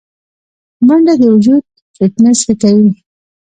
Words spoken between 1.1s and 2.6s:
د وجود فټنس ښه